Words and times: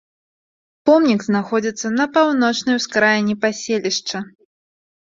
Помнік 0.89 1.21
знаходзіцца 1.27 1.87
на 1.99 2.09
паўночнай 2.17 2.75
ускраіне 2.81 3.33
паселішча. 3.47 4.17